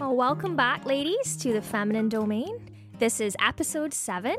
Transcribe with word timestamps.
Well, 0.00 0.16
welcome 0.16 0.56
back, 0.56 0.86
ladies, 0.86 1.36
to 1.36 1.52
the 1.52 1.60
feminine 1.60 2.08
domain. 2.08 2.70
This 2.98 3.20
is 3.20 3.36
episode 3.38 3.92
seven. 3.92 4.38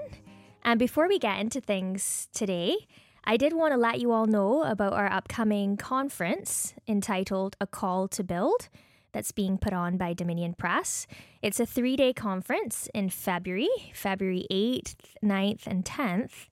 And 0.63 0.79
before 0.79 1.07
we 1.07 1.19
get 1.19 1.39
into 1.39 1.61
things 1.61 2.29
today, 2.33 2.87
I 3.25 3.37
did 3.37 3.53
want 3.53 3.71
to 3.71 3.77
let 3.77 4.01
you 4.01 4.11
all 4.11 4.25
know 4.25 4.63
about 4.63 4.93
our 4.93 5.05
upcoming 5.05 5.77
conference 5.77 6.73
entitled 6.87 7.57
A 7.61 7.67
Call 7.67 8.07
to 8.07 8.23
Build 8.23 8.69
that's 9.11 9.31
being 9.31 9.59
put 9.59 9.71
on 9.71 9.97
by 9.97 10.13
Dominion 10.13 10.55
Press. 10.55 11.05
It's 11.43 11.59
a 11.59 11.67
three 11.67 11.95
day 11.95 12.11
conference 12.11 12.89
in 12.95 13.11
February, 13.11 13.69
February 13.93 14.47
8th, 14.49 14.95
9th, 15.23 15.67
and 15.67 15.85
10th. 15.85 16.47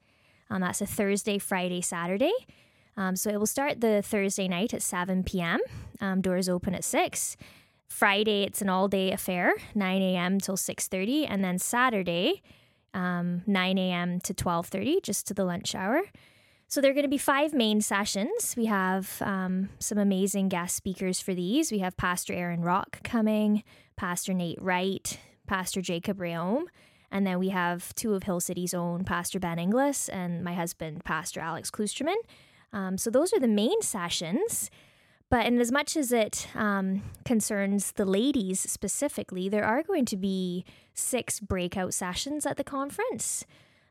Um, 0.52 0.62
that's 0.62 0.82
a 0.82 0.86
Thursday, 0.86 1.40
Friday, 1.40 1.82
Saturday. 1.82 2.34
Um, 2.96 3.16
so 3.16 3.32
it 3.32 3.40
will 3.40 3.48
start 3.48 3.82
the 3.82 4.04
Thursday 4.04 4.48
night 4.48 4.72
at 4.72 4.84
7 4.84 5.24
p.m. 5.24 5.62
Um, 6.00 6.22
doors 6.22 6.48
open 6.48 6.76
at 6.76 6.84
6. 6.84 7.38
Friday, 7.90 8.44
it's 8.44 8.62
an 8.62 8.70
all 8.70 8.88
day 8.88 9.12
affair, 9.12 9.54
9 9.76 10.02
a.m. 10.02 10.40
till 10.40 10.56
6.30. 10.56 11.26
And 11.30 11.44
then 11.44 11.60
Saturday, 11.60 12.42
um, 12.94 13.42
9 13.46 13.78
a.m. 13.78 14.20
to 14.22 14.34
12.30, 14.34 15.04
just 15.04 15.28
to 15.28 15.34
the 15.34 15.44
lunch 15.44 15.76
hour. 15.76 16.04
So 16.68 16.82
there 16.82 16.92
are 16.92 16.94
going 16.94 17.04
to 17.04 17.10
be 17.10 17.18
five 17.18 17.52
main 17.52 17.82
sessions. 17.82 18.54
We 18.56 18.68
have 18.68 19.22
um, 19.24 19.70
some 19.80 19.98
amazing 19.98 20.50
guest 20.50 20.76
speakers 20.76 21.20
for 21.20 21.34
these. 21.34 21.72
We 21.72 21.80
have 21.80 21.98
Pastor 21.98 22.32
Aaron 22.32 22.62
Rock 22.62 23.02
coming, 23.04 23.64
Pastor 23.96 24.36
Nate 24.36 24.62
Wright, 24.62 25.20
Pastor 25.48 25.82
Jacob 25.82 26.20
Reaume, 26.20 26.66
and 27.12 27.26
then 27.26 27.40
we 27.40 27.50
have 27.50 27.96
two 27.96 28.14
of 28.14 28.22
Hill 28.22 28.40
City's 28.40 28.76
own, 28.76 29.04
Pastor 29.04 29.40
Ben 29.40 29.58
Inglis 29.58 30.10
and 30.10 30.44
my 30.44 30.54
husband, 30.54 31.04
Pastor 31.04 31.40
Alex 31.40 31.72
Kloosterman. 31.72 32.18
Um, 32.72 33.00
so 33.00 33.10
those 33.10 33.34
are 33.34 33.40
the 33.40 33.48
main 33.48 33.82
sessions. 33.82 34.70
But 35.30 35.46
in 35.46 35.60
as 35.60 35.72
much 35.72 35.96
as 35.96 36.12
it 36.12 36.48
um, 36.56 37.04
concerns 37.24 37.92
the 37.92 38.06
ladies 38.06 38.60
specifically, 38.60 39.48
there 39.48 39.64
are 39.64 39.84
going 39.84 40.06
to 40.06 40.18
be 40.18 40.66
six 40.94 41.40
breakout 41.40 41.94
sessions 41.94 42.46
at 42.46 42.58
the 42.58 42.64
conference. 42.64 43.46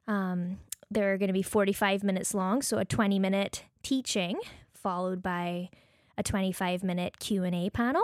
Um, 0.08 0.58
they're 0.90 1.16
going 1.16 1.28
to 1.28 1.34
be 1.34 1.42
45 1.42 2.02
minutes 2.02 2.34
long, 2.34 2.62
so 2.62 2.78
a 2.78 2.84
20 2.84 3.18
minute 3.18 3.64
teaching 3.82 4.40
followed 4.74 5.22
by 5.22 5.68
a 6.16 6.22
25 6.22 6.82
minute 6.82 7.18
Q&A 7.18 7.70
panel. 7.70 8.02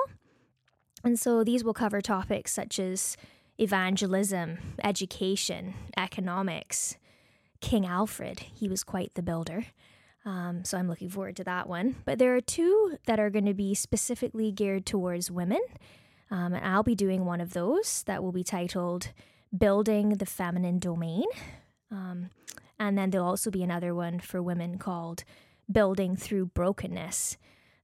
And 1.03 1.19
so 1.19 1.45
these 1.45 1.65
will 1.65 1.75
cover 1.75 2.01
topics 2.01 2.53
such 2.53 2.79
as 2.79 3.17
evangelism, 3.59 4.59
education, 4.83 5.75
economics. 5.97 6.97
King 7.61 7.87
Alfred, 7.87 8.41
he 8.55 8.69
was 8.69 8.85
quite 8.85 9.15
the 9.15 9.23
builder. 9.23 9.67
Um, 10.25 10.65
so 10.65 10.79
I'm 10.79 10.89
looking 10.89 11.11
forward 11.11 11.37
to 11.37 11.45
that 11.45 11.69
one. 11.69 11.97
But 12.05 12.19
there 12.19 12.35
are 12.35 12.41
two 12.41 12.97
that 13.07 13.21
are 13.21 13.31
going 13.31 13.47
to 13.47 13.55
be 13.55 13.75
specifically 13.75 14.51
geared 14.53 14.87
towards 14.87 15.31
women. 15.31 15.61
Um, 16.31 16.55
and 16.55 16.65
I'll 16.65 16.83
be 16.83 16.95
doing 16.95 17.25
one 17.25 17.41
of 17.41 17.53
those 17.53 18.03
that 18.05 18.23
will 18.23 18.33
be 18.33 18.45
titled 18.45 19.13
Building 19.57 20.11
the 20.11 20.27
Feminine 20.27 20.79
Domain. 20.79 21.27
Um, 21.91 22.31
and 22.79 22.97
then 22.99 23.11
there'll 23.11 23.29
also 23.29 23.51
be 23.51 23.63
another 23.63 23.95
one 23.95 24.19
for 24.19 24.43
women 24.43 24.79
called 24.79 25.25
Building 25.71 26.17
Through 26.17 26.47
Brokenness 26.47 27.37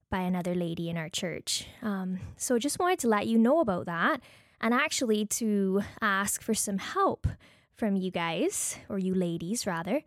by 0.09 0.21
another 0.21 0.53
lady 0.53 0.89
in 0.89 0.97
our 0.97 1.09
church. 1.09 1.67
Um, 1.81 2.19
so 2.35 2.59
just 2.59 2.79
wanted 2.79 2.99
to 2.99 3.07
let 3.07 3.27
you 3.27 3.37
know 3.37 3.61
about 3.61 3.85
that 3.85 4.21
and 4.59 4.73
actually 4.73 5.25
to 5.25 5.81
ask 6.01 6.41
for 6.41 6.53
some 6.53 6.77
help 6.77 7.27
from 7.73 7.95
you 7.95 8.11
guys, 8.11 8.77
or 8.89 8.99
you 8.99 9.15
ladies 9.15 9.65
rather. 9.65 10.03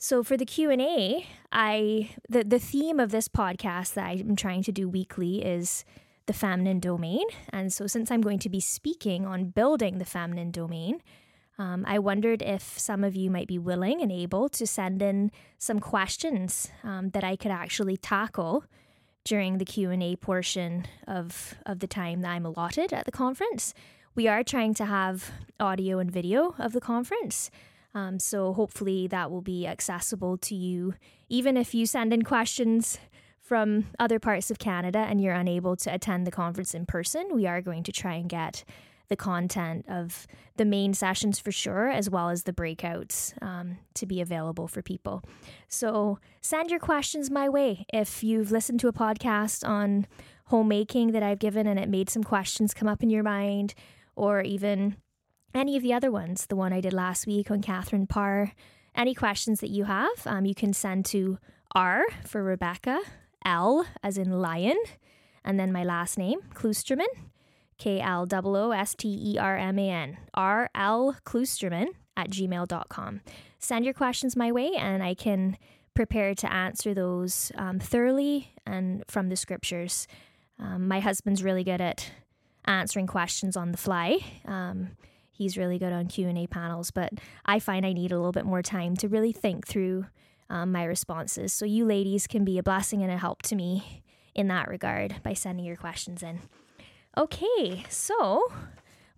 So 0.00 0.22
for 0.22 0.36
the 0.36 0.46
Q&A, 0.46 1.26
I 1.50 2.10
the, 2.28 2.44
the 2.44 2.60
theme 2.60 3.00
of 3.00 3.10
this 3.10 3.26
podcast 3.26 3.94
that 3.94 4.06
I'm 4.06 4.36
trying 4.36 4.62
to 4.62 4.72
do 4.72 4.88
weekly 4.88 5.44
is 5.44 5.84
the 6.26 6.32
feminine 6.32 6.78
domain. 6.78 7.26
And 7.50 7.72
so 7.72 7.88
since 7.88 8.08
I'm 8.12 8.20
going 8.20 8.38
to 8.40 8.48
be 8.48 8.60
speaking 8.60 9.26
on 9.26 9.46
building 9.46 9.98
the 9.98 10.04
feminine 10.04 10.52
domain, 10.52 11.02
um, 11.58 11.84
I 11.88 11.98
wondered 11.98 12.42
if 12.42 12.78
some 12.78 13.02
of 13.02 13.16
you 13.16 13.28
might 13.28 13.48
be 13.48 13.58
willing 13.58 14.00
and 14.00 14.12
able 14.12 14.48
to 14.50 14.68
send 14.68 15.02
in 15.02 15.32
some 15.58 15.80
questions 15.80 16.70
um, 16.84 17.10
that 17.10 17.24
I 17.24 17.34
could 17.34 17.50
actually 17.50 17.96
tackle 17.96 18.64
during 19.24 19.58
the 19.58 19.64
Q&A 19.64 20.14
portion 20.14 20.86
of, 21.08 21.56
of 21.66 21.80
the 21.80 21.88
time 21.88 22.20
that 22.20 22.30
I'm 22.30 22.46
allotted 22.46 22.92
at 22.92 23.04
the 23.04 23.10
conference. 23.10 23.74
We 24.14 24.28
are 24.28 24.44
trying 24.44 24.74
to 24.74 24.84
have 24.84 25.32
audio 25.58 25.98
and 25.98 26.08
video 26.08 26.54
of 26.56 26.72
the 26.72 26.80
conference. 26.80 27.50
Um, 27.98 28.20
so 28.20 28.52
hopefully 28.52 29.08
that 29.08 29.30
will 29.30 29.42
be 29.42 29.66
accessible 29.66 30.38
to 30.38 30.54
you, 30.54 30.94
even 31.28 31.56
if 31.56 31.74
you 31.74 31.84
send 31.84 32.12
in 32.12 32.22
questions 32.22 32.98
from 33.40 33.86
other 33.98 34.20
parts 34.20 34.50
of 34.50 34.58
Canada 34.58 34.98
and 34.98 35.20
you're 35.20 35.34
unable 35.34 35.74
to 35.76 35.92
attend 35.92 36.26
the 36.26 36.30
conference 36.30 36.74
in 36.74 36.86
person. 36.86 37.28
We 37.32 37.46
are 37.46 37.60
going 37.60 37.82
to 37.84 37.92
try 37.92 38.14
and 38.14 38.28
get 38.28 38.64
the 39.08 39.16
content 39.16 39.86
of 39.88 40.26
the 40.56 40.64
main 40.66 40.92
sessions 40.94 41.38
for 41.40 41.50
sure, 41.50 41.88
as 41.88 42.10
well 42.10 42.28
as 42.28 42.42
the 42.42 42.52
breakouts 42.52 43.32
um, 43.42 43.78
to 43.94 44.06
be 44.06 44.20
available 44.20 44.68
for 44.68 44.82
people. 44.82 45.24
So 45.66 46.18
send 46.40 46.70
your 46.70 46.78
questions 46.78 47.30
my 47.30 47.48
way. 47.48 47.86
If 47.92 48.22
you've 48.22 48.52
listened 48.52 48.80
to 48.80 48.88
a 48.88 48.92
podcast 48.92 49.66
on 49.66 50.06
homemaking 50.46 51.12
that 51.12 51.22
I've 51.22 51.38
given 51.38 51.66
and 51.66 51.80
it 51.80 51.88
made 51.88 52.10
some 52.10 52.22
questions 52.22 52.74
come 52.74 52.86
up 52.86 53.02
in 53.02 53.10
your 53.10 53.24
mind, 53.24 53.74
or 54.14 54.42
even 54.42 54.96
any 55.54 55.76
of 55.76 55.82
the 55.82 55.92
other 55.92 56.10
ones, 56.10 56.46
the 56.46 56.56
one 56.56 56.72
I 56.72 56.80
did 56.80 56.92
last 56.92 57.26
week 57.26 57.50
on 57.50 57.62
Catherine 57.62 58.06
Parr, 58.06 58.52
any 58.94 59.14
questions 59.14 59.60
that 59.60 59.70
you 59.70 59.84
have, 59.84 60.26
um, 60.26 60.44
you 60.44 60.54
can 60.54 60.72
send 60.72 61.04
to 61.06 61.38
R 61.74 62.04
for 62.26 62.42
Rebecca, 62.42 63.00
L 63.44 63.86
as 64.02 64.18
in 64.18 64.30
lion, 64.30 64.76
and 65.44 65.58
then 65.58 65.72
my 65.72 65.84
last 65.84 66.18
name, 66.18 66.40
Kloosterman, 66.54 67.06
K 67.78 68.00
L 68.00 68.26
O 68.30 68.56
O 68.56 68.70
S 68.72 68.94
T 68.94 69.08
E 69.08 69.38
R 69.38 69.56
M 69.56 69.78
A 69.78 69.88
N, 69.88 70.18
R 70.34 70.68
L 70.74 71.16
Kloosterman 71.24 71.88
at 72.16 72.30
gmail.com. 72.30 73.20
Send 73.58 73.84
your 73.84 73.94
questions 73.94 74.36
my 74.36 74.50
way 74.50 74.72
and 74.76 75.02
I 75.02 75.14
can 75.14 75.56
prepare 75.94 76.34
to 76.34 76.52
answer 76.52 76.94
those 76.94 77.50
um, 77.56 77.78
thoroughly 77.78 78.52
and 78.66 79.04
from 79.08 79.28
the 79.28 79.36
scriptures. 79.36 80.06
Um, 80.58 80.88
my 80.88 81.00
husband's 81.00 81.42
really 81.42 81.64
good 81.64 81.80
at 81.80 82.10
answering 82.64 83.06
questions 83.06 83.56
on 83.56 83.72
the 83.72 83.78
fly. 83.78 84.18
Um, 84.44 84.90
he's 85.38 85.56
really 85.56 85.78
good 85.78 85.92
on 85.92 86.06
q&a 86.06 86.46
panels 86.48 86.90
but 86.90 87.12
i 87.46 87.58
find 87.58 87.86
i 87.86 87.92
need 87.92 88.12
a 88.12 88.16
little 88.16 88.32
bit 88.32 88.44
more 88.44 88.62
time 88.62 88.94
to 88.94 89.08
really 89.08 89.32
think 89.32 89.66
through 89.66 90.04
um, 90.50 90.72
my 90.72 90.84
responses 90.84 91.52
so 91.52 91.64
you 91.64 91.84
ladies 91.84 92.26
can 92.26 92.44
be 92.44 92.58
a 92.58 92.62
blessing 92.62 93.02
and 93.02 93.10
a 93.10 93.16
help 93.16 93.40
to 93.42 93.54
me 93.54 94.02
in 94.34 94.48
that 94.48 94.68
regard 94.68 95.16
by 95.22 95.32
sending 95.32 95.64
your 95.64 95.76
questions 95.76 96.22
in 96.22 96.40
Okay, 97.18 97.84
so 97.88 98.44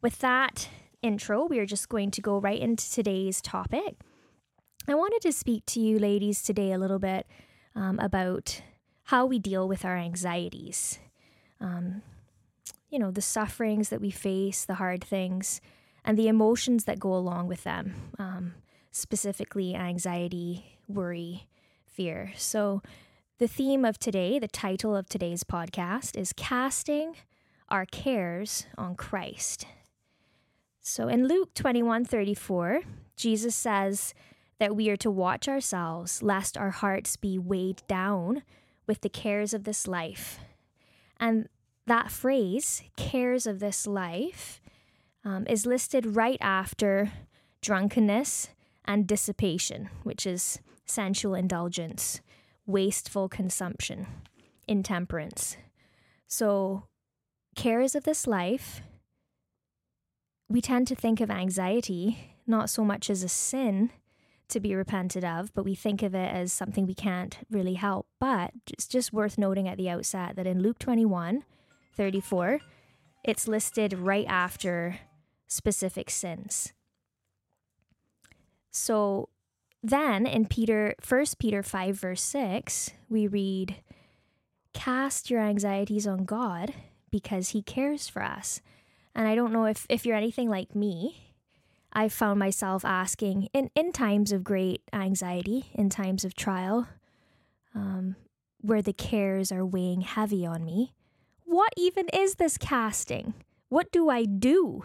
with 0.00 0.20
that 0.20 0.70
intro, 1.02 1.44
we 1.44 1.58
are 1.58 1.66
just 1.66 1.90
going 1.90 2.10
to 2.12 2.22
go 2.22 2.40
right 2.40 2.58
into 2.58 2.90
today's 2.90 3.42
topic. 3.42 3.96
I 4.88 4.94
wanted 4.94 5.20
to 5.22 5.32
speak 5.32 5.66
to 5.66 5.80
you 5.80 5.98
ladies 5.98 6.42
today 6.42 6.72
a 6.72 6.78
little 6.78 6.98
bit 6.98 7.26
um, 7.74 7.98
about 7.98 8.62
how 9.04 9.26
we 9.26 9.38
deal 9.38 9.68
with 9.68 9.84
our 9.84 9.98
anxieties. 9.98 10.98
Um, 11.60 12.00
you 12.88 12.98
know, 12.98 13.10
the 13.10 13.20
sufferings 13.20 13.90
that 13.90 14.00
we 14.00 14.10
face, 14.10 14.64
the 14.64 14.76
hard 14.76 15.04
things, 15.04 15.60
and 16.04 16.18
the 16.18 16.28
emotions 16.28 16.84
that 16.84 17.00
go 17.00 17.14
along 17.14 17.48
with 17.48 17.64
them, 17.64 17.94
um, 18.18 18.54
specifically 18.90 19.74
anxiety, 19.74 20.78
worry, 20.88 21.48
fear. 21.86 22.32
So, 22.36 22.82
the 23.38 23.48
theme 23.48 23.86
of 23.86 23.98
today, 23.98 24.38
the 24.38 24.48
title 24.48 24.94
of 24.94 25.08
today's 25.08 25.44
podcast 25.44 26.16
is 26.16 26.34
Casting 26.34 27.14
our 27.70 27.86
cares 27.86 28.66
on 28.76 28.96
Christ. 28.96 29.66
So 30.82 31.08
in 31.08 31.28
Luke 31.28 31.54
21 31.54 32.04
34, 32.04 32.82
Jesus 33.16 33.54
says 33.54 34.14
that 34.58 34.74
we 34.74 34.90
are 34.90 34.96
to 34.96 35.10
watch 35.10 35.48
ourselves 35.48 36.22
lest 36.22 36.56
our 36.56 36.70
hearts 36.70 37.16
be 37.16 37.38
weighed 37.38 37.82
down 37.86 38.42
with 38.86 39.02
the 39.02 39.08
cares 39.08 39.54
of 39.54 39.64
this 39.64 39.86
life. 39.86 40.40
And 41.18 41.48
that 41.86 42.10
phrase, 42.10 42.82
cares 42.96 43.46
of 43.46 43.60
this 43.60 43.86
life, 43.86 44.60
um, 45.24 45.46
is 45.48 45.66
listed 45.66 46.16
right 46.16 46.38
after 46.40 47.12
drunkenness 47.60 48.48
and 48.84 49.06
dissipation, 49.06 49.90
which 50.02 50.26
is 50.26 50.60
sensual 50.86 51.34
indulgence, 51.34 52.20
wasteful 52.66 53.28
consumption, 53.28 54.06
intemperance. 54.66 55.56
So 56.26 56.84
cares 57.54 57.94
of 57.94 58.04
this 58.04 58.26
life, 58.26 58.80
we 60.48 60.60
tend 60.60 60.88
to 60.88 60.94
think 60.94 61.20
of 61.20 61.30
anxiety 61.30 62.36
not 62.46 62.68
so 62.68 62.84
much 62.84 63.08
as 63.08 63.22
a 63.22 63.28
sin 63.28 63.90
to 64.48 64.60
be 64.60 64.74
repented 64.74 65.24
of, 65.24 65.54
but 65.54 65.64
we 65.64 65.74
think 65.74 66.02
of 66.02 66.14
it 66.14 66.34
as 66.34 66.52
something 66.52 66.86
we 66.86 66.94
can't 66.94 67.38
really 67.50 67.74
help. 67.74 68.06
But 68.18 68.52
it's 68.66 68.88
just 68.88 69.12
worth 69.12 69.38
noting 69.38 69.68
at 69.68 69.78
the 69.78 69.88
outset 69.88 70.34
that 70.36 70.46
in 70.46 70.60
Luke 70.60 70.78
21 70.78 71.44
34, 71.94 72.60
it's 73.24 73.46
listed 73.46 73.92
right 73.94 74.26
after 74.28 74.98
specific 75.50 76.08
sins. 76.08 76.72
So 78.70 79.28
then 79.82 80.26
in 80.26 80.46
Peter 80.46 80.94
1 81.06 81.24
Peter 81.38 81.62
5 81.62 81.96
verse 81.96 82.22
6, 82.22 82.90
we 83.08 83.26
read, 83.26 83.76
Cast 84.72 85.30
your 85.30 85.40
anxieties 85.40 86.06
on 86.06 86.24
God 86.24 86.72
because 87.10 87.50
he 87.50 87.62
cares 87.62 88.08
for 88.08 88.22
us. 88.22 88.62
And 89.14 89.26
I 89.26 89.34
don't 89.34 89.52
know 89.52 89.64
if, 89.64 89.84
if 89.88 90.06
you're 90.06 90.16
anything 90.16 90.48
like 90.48 90.74
me. 90.76 91.34
I've 91.92 92.12
found 92.12 92.38
myself 92.38 92.84
asking 92.84 93.48
in, 93.52 93.68
in 93.74 93.90
times 93.90 94.30
of 94.30 94.44
great 94.44 94.82
anxiety, 94.92 95.66
in 95.74 95.90
times 95.90 96.24
of 96.24 96.36
trial, 96.36 96.86
um, 97.74 98.14
where 98.60 98.82
the 98.82 98.92
cares 98.92 99.50
are 99.50 99.66
weighing 99.66 100.02
heavy 100.02 100.46
on 100.46 100.64
me, 100.64 100.94
what 101.44 101.72
even 101.76 102.08
is 102.12 102.36
this 102.36 102.56
casting? 102.56 103.34
What 103.68 103.90
do 103.90 104.08
I 104.08 104.24
do? 104.24 104.84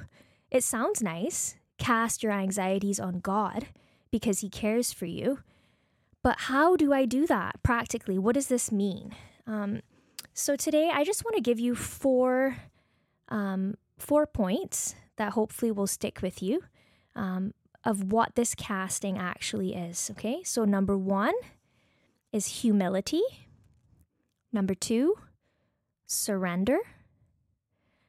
It 0.55 0.63
sounds 0.63 1.03
nice. 1.03 1.57
Cast 1.77 2.23
your 2.23 2.31
anxieties 2.31 2.97
on 2.97 3.19
God 3.19 3.67
because 4.09 4.39
He 4.39 4.49
cares 4.49 4.93
for 4.93 5.05
you. 5.05 5.39
But 6.23 6.39
how 6.39 6.77
do 6.77 6.93
I 6.93 7.03
do 7.03 7.27
that 7.27 7.61
practically? 7.61 8.17
What 8.17 8.35
does 8.35 8.47
this 8.47 8.71
mean? 8.71 9.13
Um, 9.45 9.81
so 10.33 10.55
today, 10.55 10.89
I 10.93 11.03
just 11.03 11.25
want 11.25 11.35
to 11.35 11.41
give 11.41 11.59
you 11.59 11.75
four 11.75 12.55
um, 13.27 13.75
four 13.97 14.25
points 14.25 14.95
that 15.17 15.33
hopefully 15.33 15.73
will 15.73 15.87
stick 15.87 16.21
with 16.21 16.41
you 16.41 16.63
um, 17.17 17.53
of 17.83 18.13
what 18.13 18.35
this 18.35 18.55
casting 18.55 19.17
actually 19.17 19.75
is. 19.75 20.09
Okay, 20.11 20.41
so 20.45 20.63
number 20.63 20.97
one 20.97 21.35
is 22.31 22.61
humility. 22.61 23.23
Number 24.53 24.73
two, 24.73 25.15
surrender. 26.05 26.77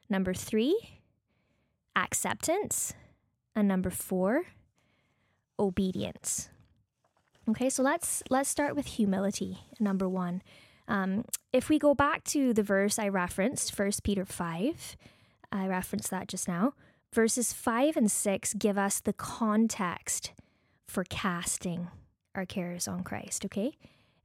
Number 0.09 0.33
three, 0.33 0.96
acceptance. 1.97 2.93
And 3.55 3.67
number 3.67 3.89
four, 3.89 4.43
obedience. 5.59 6.49
Okay, 7.49 7.69
so 7.69 7.81
let's 7.81 8.21
let's 8.29 8.49
start 8.49 8.75
with 8.75 8.85
humility. 8.85 9.59
Number 9.79 10.07
one, 10.07 10.43
um, 10.87 11.25
if 11.51 11.69
we 11.69 11.79
go 11.79 11.95
back 11.95 12.23
to 12.25 12.53
the 12.53 12.63
verse 12.63 12.99
I 12.99 13.07
referenced, 13.07 13.73
First 13.73 14.03
Peter 14.03 14.25
five, 14.25 14.95
I 15.51 15.65
referenced 15.65 16.11
that 16.11 16.27
just 16.27 16.47
now. 16.47 16.73
Verses 17.13 17.53
five 17.53 17.97
and 17.97 18.11
six 18.11 18.53
give 18.53 18.77
us 18.77 18.99
the 18.99 19.13
context 19.13 20.33
for 20.85 21.03
casting 21.05 21.87
our 22.35 22.45
cares 22.45 22.87
on 22.87 23.03
Christ. 23.03 23.45
Okay, 23.45 23.77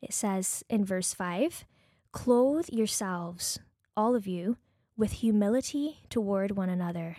it 0.02 0.12
says 0.12 0.62
in 0.68 0.84
verse 0.84 1.14
five, 1.14 1.64
"Clothe 2.10 2.68
yourselves, 2.68 3.60
all 3.96 4.14
of 4.14 4.26
you, 4.26 4.56
with 4.96 5.12
humility 5.12 6.00
toward 6.10 6.50
one 6.50 6.68
another, 6.68 7.18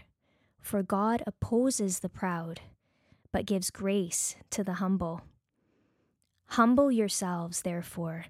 for 0.63 0.81
God 0.81 1.21
opposes 1.27 1.99
the 1.99 2.09
proud, 2.09 2.61
but 3.31 3.45
gives 3.45 3.69
grace 3.69 4.35
to 4.49 4.63
the 4.63 4.75
humble." 4.75 5.21
Humble 6.47 6.91
yourselves, 6.91 7.61
therefore, 7.61 8.25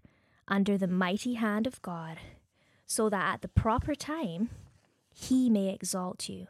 under 0.47 0.77
the 0.77 0.87
mighty 0.87 1.35
hand 1.35 1.67
of 1.67 1.81
God, 1.81 2.19
so 2.85 3.09
that 3.09 3.35
at 3.35 3.41
the 3.41 3.47
proper 3.47 3.95
time 3.95 4.49
he 5.09 5.49
may 5.49 5.69
exalt 5.69 6.27
you. 6.27 6.47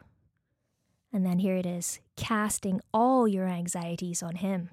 And 1.12 1.26
then 1.26 1.40
here 1.40 1.56
it 1.58 1.66
is 1.66 2.00
casting 2.16 2.82
all 2.94 3.28
your 3.28 3.48
anxieties 3.48 4.24
on 4.24 4.38
him, 4.38 4.72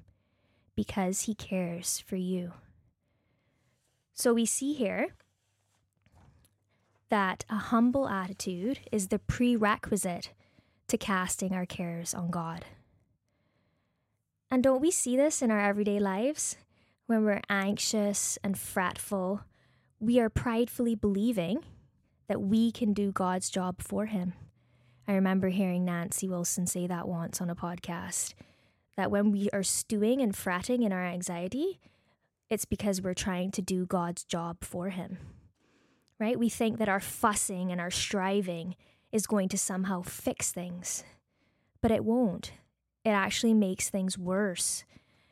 because 0.74 1.22
he 1.22 1.34
cares 1.34 1.98
for 1.98 2.16
you. 2.16 2.54
So 4.14 4.32
we 4.32 4.46
see 4.46 4.72
here 4.74 5.14
that 7.08 7.44
a 7.50 7.56
humble 7.56 8.08
attitude 8.08 8.80
is 8.92 9.08
the 9.08 9.18
prerequisite 9.18 10.32
to 10.90 10.98
casting 10.98 11.52
our 11.52 11.66
cares 11.66 12.14
on 12.14 12.31
God. 12.31 12.64
And 14.50 14.62
don't 14.62 14.81
we 14.81 14.90
see 14.90 15.16
this 15.16 15.42
in 15.42 15.50
our 15.50 15.60
everyday 15.60 15.98
lives? 15.98 16.56
when 17.10 17.25
we're 17.25 17.42
anxious 17.50 18.38
and 18.44 18.56
fretful, 18.56 19.40
we 19.98 20.20
are 20.20 20.31
pridefully 20.31 20.94
believing 20.94 21.58
that 22.28 22.40
we 22.40 22.70
can 22.70 22.92
do 22.92 23.10
God's 23.10 23.50
job 23.50 23.82
for 23.82 24.06
Him. 24.06 24.32
I 25.08 25.14
remember 25.14 25.48
hearing 25.48 25.84
Nancy 25.84 26.28
Wilson 26.28 26.69
say 26.69 26.87
that 26.87 27.08
once 27.08 27.40
on 27.40 27.50
a 27.50 27.56
podcast 27.56 28.34
that 28.96 29.10
when 29.10 29.32
we 29.32 29.50
are 29.52 29.64
stewing 29.64 30.20
and 30.20 30.36
fretting 30.36 30.84
in 30.84 30.93
our 30.93 31.04
anxiety, 31.04 31.81
it's 32.48 32.64
because 32.64 33.02
we're 33.02 33.12
trying 33.12 33.50
to 33.50 33.62
do 33.62 33.86
God's 33.86 34.22
job 34.22 34.58
for 34.60 34.90
Him. 34.90 35.19
Right? 36.20 36.38
We 36.38 36.48
think 36.48 36.78
that 36.78 36.88
our 36.88 37.00
fussing 37.00 37.72
and 37.72 37.81
our 37.81 37.90
striving 37.90 38.76
is 39.12 39.26
going 39.26 39.48
to 39.48 39.58
somehow 39.58 40.02
fix 40.02 40.52
things, 40.52 41.04
but 41.80 41.90
it 41.90 42.04
won't. 42.04 42.52
It 43.04 43.10
actually 43.10 43.54
makes 43.54 43.88
things 43.88 44.18
worse 44.18 44.84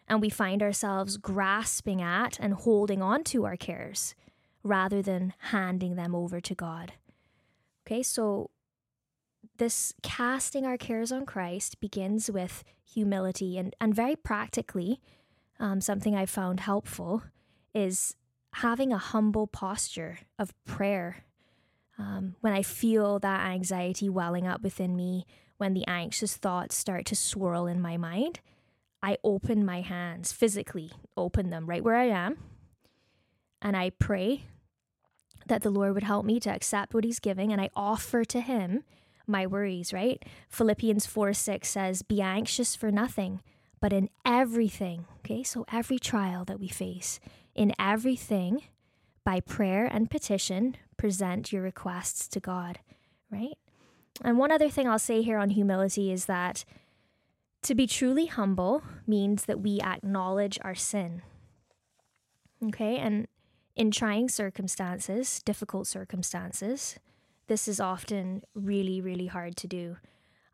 and 0.08 0.20
we 0.20 0.30
find 0.30 0.62
ourselves 0.62 1.16
grasping 1.16 2.00
at 2.00 2.38
and 2.40 2.54
holding 2.54 3.02
on 3.02 3.22
to 3.24 3.44
our 3.44 3.56
cares 3.56 4.14
rather 4.64 5.02
than 5.02 5.34
handing 5.38 5.96
them 5.96 6.14
over 6.14 6.40
to 6.40 6.54
God. 6.54 6.94
Okay, 7.86 8.02
so 8.02 8.50
this 9.58 9.92
casting 10.02 10.64
our 10.66 10.76
cares 10.76 11.12
on 11.12 11.26
Christ 11.26 11.80
begins 11.80 12.30
with 12.30 12.64
humility, 12.84 13.58
and, 13.58 13.76
and 13.80 13.94
very 13.94 14.16
practically, 14.16 15.00
um, 15.60 15.80
something 15.80 16.16
I 16.16 16.26
found 16.26 16.60
helpful 16.60 17.22
is 17.74 18.14
having 18.54 18.92
a 18.92 18.98
humble 18.98 19.46
posture 19.46 20.20
of 20.38 20.54
prayer. 20.64 21.24
Um, 21.98 22.36
when 22.40 22.52
I 22.52 22.62
feel 22.62 23.18
that 23.18 23.46
anxiety 23.46 24.08
welling 24.08 24.46
up 24.46 24.62
within 24.62 24.96
me, 24.96 25.26
when 25.56 25.74
the 25.74 25.86
anxious 25.88 26.36
thoughts 26.36 26.76
start 26.76 27.04
to 27.06 27.16
swirl 27.16 27.66
in 27.66 27.80
my 27.80 27.96
mind, 27.96 28.40
I 29.02 29.18
open 29.24 29.64
my 29.64 29.80
hands, 29.80 30.32
physically 30.32 30.92
open 31.16 31.50
them 31.50 31.66
right 31.66 31.82
where 31.82 31.96
I 31.96 32.06
am, 32.06 32.38
and 33.60 33.76
I 33.76 33.90
pray 33.90 34.44
that 35.46 35.62
the 35.62 35.70
Lord 35.70 35.94
would 35.94 36.02
help 36.04 36.24
me 36.24 36.38
to 36.40 36.50
accept 36.50 36.94
what 36.94 37.04
He's 37.04 37.18
giving, 37.18 37.52
and 37.52 37.60
I 37.60 37.70
offer 37.74 38.24
to 38.26 38.40
Him 38.40 38.84
my 39.26 39.46
worries, 39.46 39.92
right? 39.92 40.24
Philippians 40.48 41.06
4 41.06 41.32
6 41.32 41.68
says, 41.68 42.02
Be 42.02 42.22
anxious 42.22 42.74
for 42.74 42.90
nothing, 42.90 43.40
but 43.80 43.92
in 43.92 44.08
everything, 44.24 45.06
okay? 45.18 45.42
So 45.42 45.66
every 45.70 45.98
trial 45.98 46.44
that 46.46 46.58
we 46.58 46.68
face, 46.68 47.20
in 47.54 47.72
everything, 47.78 48.62
by 49.28 49.40
prayer 49.40 49.84
and 49.84 50.10
petition, 50.10 50.74
present 50.96 51.52
your 51.52 51.60
requests 51.60 52.28
to 52.28 52.40
God, 52.40 52.78
right? 53.30 53.58
And 54.24 54.38
one 54.38 54.50
other 54.50 54.70
thing 54.70 54.88
I'll 54.88 54.98
say 54.98 55.20
here 55.20 55.36
on 55.36 55.50
humility 55.50 56.10
is 56.10 56.24
that 56.24 56.64
to 57.64 57.74
be 57.74 57.86
truly 57.86 58.24
humble 58.24 58.82
means 59.06 59.44
that 59.44 59.60
we 59.60 59.82
acknowledge 59.82 60.58
our 60.62 60.74
sin. 60.74 61.20
Okay, 62.68 62.96
and 62.96 63.28
in 63.76 63.90
trying 63.90 64.30
circumstances, 64.30 65.42
difficult 65.44 65.86
circumstances, 65.86 66.98
this 67.48 67.68
is 67.68 67.80
often 67.80 68.44
really, 68.54 68.98
really 68.98 69.26
hard 69.26 69.56
to 69.56 69.66
do. 69.66 69.98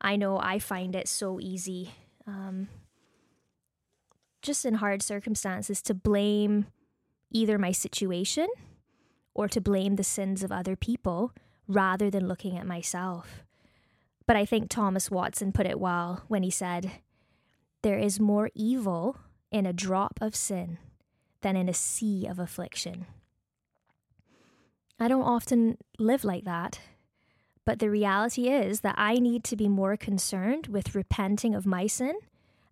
I 0.00 0.16
know 0.16 0.40
I 0.40 0.58
find 0.58 0.96
it 0.96 1.06
so 1.06 1.38
easy, 1.38 1.92
um, 2.26 2.66
just 4.42 4.64
in 4.64 4.74
hard 4.74 5.00
circumstances, 5.00 5.80
to 5.82 5.94
blame 5.94 6.66
either 7.34 7.58
my 7.58 7.72
situation 7.72 8.48
or 9.34 9.48
to 9.48 9.60
blame 9.60 9.96
the 9.96 10.04
sins 10.04 10.42
of 10.42 10.50
other 10.50 10.76
people 10.76 11.32
rather 11.68 12.10
than 12.10 12.28
looking 12.28 12.56
at 12.56 12.66
myself. 12.66 13.42
But 14.26 14.36
I 14.36 14.46
think 14.46 14.70
Thomas 14.70 15.10
Watson 15.10 15.52
put 15.52 15.66
it 15.66 15.80
well 15.80 16.22
when 16.28 16.42
he 16.42 16.50
said, 16.50 16.90
There 17.82 17.98
is 17.98 18.18
more 18.18 18.50
evil 18.54 19.18
in 19.50 19.66
a 19.66 19.72
drop 19.72 20.18
of 20.22 20.34
sin 20.34 20.78
than 21.42 21.56
in 21.56 21.68
a 21.68 21.74
sea 21.74 22.26
of 22.26 22.38
affliction. 22.38 23.06
I 24.98 25.08
don't 25.08 25.22
often 25.22 25.76
live 25.98 26.24
like 26.24 26.44
that, 26.44 26.80
but 27.64 27.80
the 27.80 27.90
reality 27.90 28.48
is 28.48 28.80
that 28.80 28.94
I 28.96 29.16
need 29.16 29.42
to 29.44 29.56
be 29.56 29.68
more 29.68 29.96
concerned 29.96 30.68
with 30.68 30.94
repenting 30.94 31.54
of 31.54 31.66
my 31.66 31.86
sin 31.86 32.14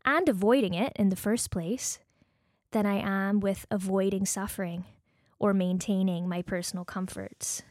and 0.04 0.28
avoiding 0.28 0.74
it 0.74 0.92
in 0.96 1.08
the 1.08 1.16
first 1.16 1.50
place 1.50 1.98
than 2.72 2.86
I 2.86 2.96
am 2.96 3.40
with 3.40 3.66
avoiding 3.70 4.26
suffering 4.26 4.84
or 5.38 5.54
maintaining 5.54 6.28
my 6.28 6.42
personal 6.42 6.84
comforts. 6.84 7.62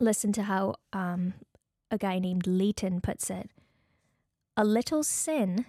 Listen 0.00 0.32
to 0.32 0.42
how 0.44 0.74
um, 0.92 1.34
a 1.90 1.98
guy 1.98 2.18
named 2.18 2.46
Leighton 2.46 3.00
puts 3.00 3.30
it 3.30 3.50
A 4.56 4.64
little 4.64 5.02
sin 5.02 5.66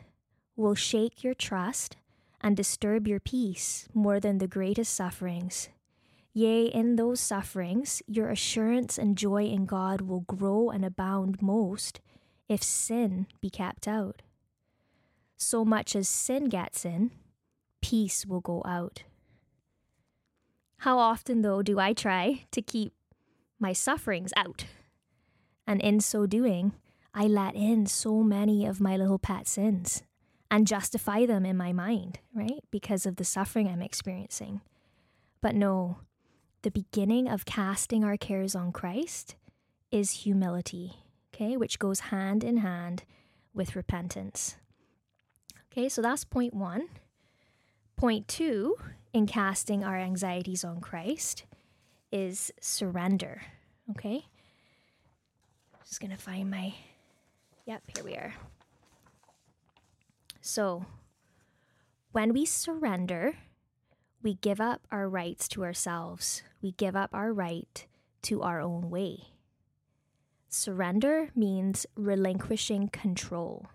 will 0.56 0.76
shake 0.76 1.24
your 1.24 1.34
trust 1.34 1.98
and 2.42 2.56
disturb 2.56 3.08
your 3.08 3.20
peace 3.20 3.88
more 3.94 4.20
than 4.20 4.38
the 4.38 4.48
greatest 4.48 4.94
sufferings. 4.94 5.70
Yea, 6.34 6.66
in 6.66 6.98
those 6.98 7.20
sufferings, 7.20 8.04
your 8.06 8.30
assurance 8.30 8.98
and 8.98 9.18
joy 9.18 9.46
in 9.46 9.66
God 9.66 10.02
will 10.02 10.20
grow 10.22 10.70
and 10.70 10.86
abound 10.86 11.42
most 11.42 12.00
if 12.48 12.62
sin 12.62 13.26
be 13.42 13.50
kept 13.50 13.88
out. 13.88 14.22
So 15.36 15.66
much 15.66 15.96
as 15.96 16.08
sin 16.08 16.46
gets 16.46 16.86
in, 16.86 17.12
peace 17.82 18.26
will 18.26 18.42
go 18.42 18.62
out. 18.66 19.04
How 20.80 21.00
often, 21.00 21.42
though, 21.42 21.62
do 21.62 21.80
I 21.80 21.94
try 21.94 22.46
to 22.52 22.62
keep 22.62 22.94
my 23.60 23.74
sufferings 23.74 24.32
out? 24.36 24.66
And 25.66 25.82
in 25.82 26.00
so 26.00 26.26
doing, 26.26 26.74
I 27.14 27.26
let 27.26 27.56
in 27.56 27.88
so 27.88 28.22
many 28.22 28.66
of 28.66 28.80
my 28.80 28.96
little 28.96 29.20
pet 29.20 29.48
sins 29.48 30.04
and 30.50 30.68
justify 30.68 31.26
them 31.26 31.46
in 31.46 31.58
my 31.58 31.74
mind, 31.74 32.20
right? 32.34 32.64
Because 32.72 33.06
of 33.06 33.16
the 33.16 33.26
suffering 33.26 33.68
I'm 33.68 33.82
experiencing. 33.82 34.62
But 35.42 35.56
no, 35.56 35.98
the 36.62 36.72
beginning 36.72 37.28
of 37.28 37.46
casting 37.46 38.04
our 38.04 38.18
cares 38.18 38.56
on 38.56 38.72
Christ 38.72 39.36
is 39.92 40.12
humility. 40.24 40.94
okay, 41.34 41.58
which 41.58 41.80
goes 41.80 42.00
hand 42.12 42.44
in 42.44 42.58
hand 42.58 43.04
with 43.54 43.76
repentance. 43.76 44.58
Okay, 45.72 45.90
so 45.90 46.02
that's 46.02 46.24
point 46.24 46.54
one. 46.54 46.88
Point 47.98 48.28
two 48.28 48.76
in 49.12 49.26
casting 49.26 49.84
our 49.84 49.98
anxieties 49.98 50.64
on 50.64 50.80
Christ 50.82 51.46
is 52.12 52.54
surrender. 52.62 53.42
Okay, 53.90 54.26
just 55.84 56.00
gonna 56.00 56.16
find 56.16 56.52
my, 56.52 56.76
yep, 57.66 57.82
here 57.96 58.04
we 58.04 58.14
are. 58.14 58.36
So, 60.42 60.86
when 62.12 62.34
we 62.34 62.46
surrender, 62.46 63.38
we 64.22 64.36
give 64.36 64.62
up 64.62 64.88
our 64.92 65.10
rights 65.10 65.48
to 65.50 65.64
ourselves. 65.64 66.44
We 66.62 66.74
give 66.74 66.96
up 66.96 67.10
our 67.14 67.34
right 67.34 67.86
to 68.24 68.44
our 68.44 68.60
own 68.60 68.90
way. 68.92 69.30
Surrender 70.50 71.30
means 71.36 71.86
relinquishing 71.96 72.90
control. 72.90 73.68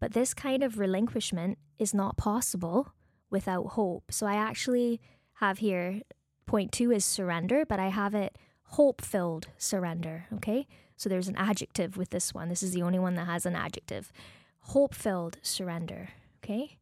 But 0.00 0.12
this 0.12 0.32
kind 0.32 0.62
of 0.62 0.78
relinquishment 0.78 1.58
is 1.78 1.94
not 1.94 2.16
possible 2.16 2.92
without 3.30 3.68
hope. 3.68 4.10
So 4.10 4.26
I 4.26 4.34
actually 4.34 5.00
have 5.34 5.58
here 5.58 6.02
point 6.46 6.72
two 6.72 6.92
is 6.92 7.04
surrender, 7.04 7.64
but 7.66 7.80
I 7.80 7.88
have 7.88 8.14
it 8.14 8.36
hope 8.70 9.02
filled 9.02 9.48
surrender. 9.58 10.26
Okay. 10.34 10.66
So 10.96 11.08
there's 11.08 11.28
an 11.28 11.36
adjective 11.36 11.96
with 11.96 12.10
this 12.10 12.32
one. 12.32 12.48
This 12.48 12.62
is 12.62 12.72
the 12.72 12.82
only 12.82 12.98
one 12.98 13.14
that 13.16 13.26
has 13.26 13.44
an 13.44 13.54
adjective. 13.54 14.12
Hope 14.60 14.94
filled 14.94 15.38
surrender. 15.42 16.10
Okay. 16.42 16.78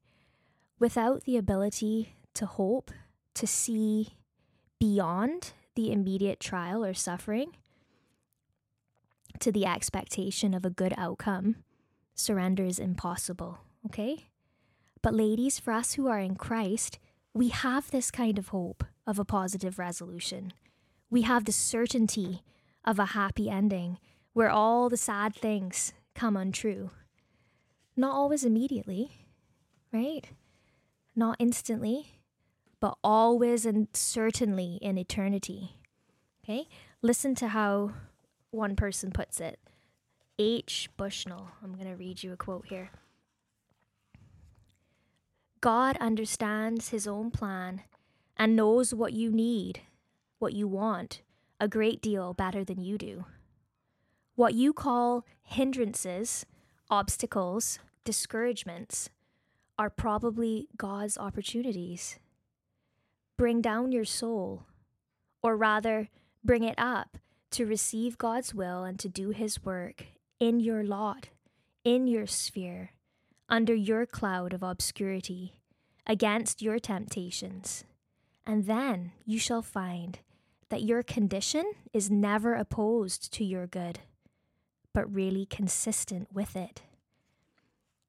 Without 0.79 1.25
the 1.25 1.37
ability 1.37 2.15
to 2.35 2.47
hope, 2.47 2.91
to 3.35 3.47
see 3.47 4.15
beyond 4.79 5.53
the 5.75 5.91
immediate 5.91 6.39
trial 6.39 6.85
or 6.85 6.95
suffering, 6.95 7.57
to 9.41 9.51
the 9.51 9.67
expectation 9.67 10.55
of 10.55 10.65
a 10.65 10.71
good 10.71 10.95
outcome, 10.97 11.57
surrender 12.15 12.65
is 12.65 12.79
impossible. 12.79 13.59
Okay. 13.87 14.27
But, 15.05 15.15
ladies, 15.15 15.59
for 15.59 15.75
us 15.75 15.93
who 15.93 16.09
are 16.09 16.19
in 16.19 16.35
Christ, 16.35 16.99
we 17.35 17.51
have 17.51 17.91
this 17.91 18.11
kind 18.11 18.39
of 18.39 18.49
hope 18.49 18.85
of 19.07 19.19
a 19.19 19.25
positive 19.25 19.79
resolution. 19.79 20.55
We 21.11 21.23
have 21.23 21.45
the 21.45 21.53
certainty 21.53 22.43
of 22.87 22.99
a 22.99 23.13
happy 23.13 23.51
ending 23.51 23.99
where 24.33 24.49
all 24.49 24.89
the 24.89 24.97
sad 24.97 25.35
things 25.35 25.93
come 26.15 26.39
untrue. 26.39 26.91
Not 27.95 28.15
always 28.15 28.45
immediately, 28.45 29.11
right? 29.93 30.25
Not 31.15 31.37
instantly, 31.39 32.21
but 32.81 32.97
always 33.05 33.67
and 33.67 33.89
certainly 33.93 34.79
in 34.81 34.97
eternity. 34.97 35.77
Okay? 36.43 36.67
Listen 37.03 37.35
to 37.35 37.49
how 37.49 37.93
one 38.53 38.75
person 38.75 39.11
puts 39.11 39.39
it. 39.39 39.61
H. 40.39 40.89
Bushnell. 40.97 41.51
I'm 41.63 41.75
going 41.75 41.91
to 41.91 41.95
read 41.95 42.23
you 42.23 42.33
a 42.33 42.39
quote 42.39 42.65
here. 42.69 42.91
God 45.65 45.97
understands 45.97 46.91
his 46.91 47.07
own 47.07 47.31
plan 47.31 47.85
and 48.37 48.55
knows 48.55 48.93
what 48.93 49.15
you 49.15 49.33
need, 49.33 49.81
what 50.39 50.53
you 50.53 50.69
want, 50.69 51.23
a 51.59 51.69
great 51.69 52.03
deal 52.03 52.35
better 52.35 52.65
than 52.65 52.83
you 52.83 52.99
do. 52.99 53.25
What 54.35 54.53
you 54.53 54.75
call 54.75 55.25
hindrances, 55.43 56.45
obstacles, 56.91 57.79
discouragements 58.05 59.09
are 59.79 59.89
probably 59.89 60.69
God's 60.77 61.17
opportunities. 61.17 62.19
Bring 63.39 63.63
down 63.63 63.91
your 63.91 64.05
soul, 64.05 64.67
or 65.43 65.57
rather, 65.57 66.11
bring 66.45 66.63
it 66.63 66.75
up 66.77 67.17
to 67.53 67.65
receive 67.65 68.19
God's 68.19 68.55
will 68.55 68.85
and 68.85 68.99
to 68.99 69.09
do 69.09 69.31
His 69.31 69.65
work 69.65 70.05
in 70.39 70.61
your 70.61 70.85
lot, 70.85 71.31
in 71.85 72.07
your 72.07 72.27
sphere, 72.27 72.91
under 73.49 73.75
your 73.75 74.07
cloud 74.07 74.53
of 74.53 74.63
obscurity, 74.63 75.55
against 76.07 76.63
your 76.63 76.79
temptations. 76.79 77.85
And 78.47 78.67
then 78.67 79.13
you 79.25 79.39
shall 79.39 79.63
find 79.63 80.19
that 80.69 80.83
your 80.83 81.03
condition 81.03 81.73
is 81.93 82.11
never 82.11 82.55
opposed 82.55 83.33
to 83.35 83.45
your 83.45 83.67
good, 83.67 84.01
but 84.93 85.13
really 85.13 85.47
consistent 85.47 86.29
with 86.33 86.57
it. 86.57 86.83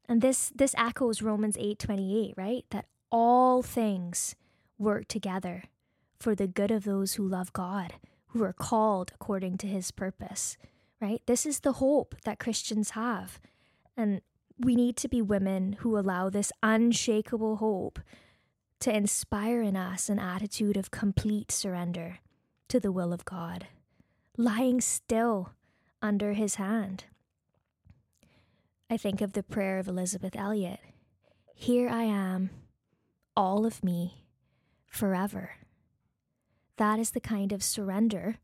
And 0.07 0.21
this 0.21 0.51
this 0.55 0.75
echoes 0.77 1.21
Romans 1.21 1.57
8:28, 1.57 2.33
right? 2.37 2.65
That 2.69 2.85
all 3.11 3.61
things 3.61 4.35
work 4.77 5.07
together 5.07 5.63
for 6.19 6.35
the 6.35 6.47
good 6.47 6.71
of 6.71 6.83
those 6.83 7.13
who 7.13 7.27
love 7.27 7.53
God, 7.53 7.95
who 8.27 8.43
are 8.43 8.53
called 8.53 9.11
according 9.15 9.57
to 9.59 9.67
his 9.67 9.91
purpose, 9.91 10.57
right? 11.01 11.21
This 11.25 11.45
is 11.45 11.61
the 11.61 11.73
hope 11.73 12.15
that 12.23 12.39
Christians 12.39 12.91
have. 12.91 13.39
And 13.97 14.21
we 14.57 14.75
need 14.75 14.95
to 14.97 15.07
be 15.07 15.21
women 15.21 15.73
who 15.79 15.97
allow 15.97 16.29
this 16.29 16.51
unshakable 16.63 17.57
hope 17.57 17.99
to 18.79 18.95
inspire 18.95 19.61
in 19.61 19.75
us 19.75 20.09
an 20.09 20.19
attitude 20.19 20.77
of 20.77 20.91
complete 20.91 21.51
surrender 21.51 22.19
to 22.69 22.79
the 22.79 22.91
will 22.91 23.13
of 23.13 23.25
God, 23.25 23.67
lying 24.37 24.81
still 24.81 25.51
under 26.01 26.33
his 26.33 26.55
hand. 26.55 27.05
I 28.89 28.97
think 28.97 29.21
of 29.21 29.33
the 29.33 29.43
prayer 29.43 29.79
of 29.79 29.87
Elisabeth 29.87 30.35
Elliot 30.35 30.79
Here 31.53 31.89
I 31.89 32.03
am, 32.03 32.49
all 33.35 33.65
of 33.65 33.83
me, 33.83 34.25
forever. 34.87 35.51
That 36.77 36.99
is 36.99 37.11
the 37.11 37.21
kind 37.21 37.51
of 37.51 37.63
surrender 37.63 38.37